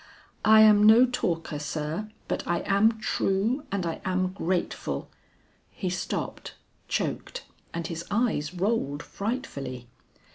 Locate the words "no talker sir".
0.81-2.09